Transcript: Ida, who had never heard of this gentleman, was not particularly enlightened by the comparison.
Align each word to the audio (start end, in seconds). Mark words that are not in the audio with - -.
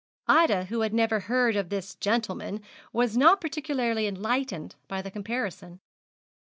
Ida, 0.27 0.65
who 0.65 0.79
had 0.81 0.95
never 0.95 1.19
heard 1.19 1.55
of 1.55 1.69
this 1.69 1.93
gentleman, 1.93 2.63
was 2.91 3.15
not 3.15 3.39
particularly 3.39 4.07
enlightened 4.07 4.73
by 4.87 4.99
the 4.99 5.11
comparison. 5.11 5.79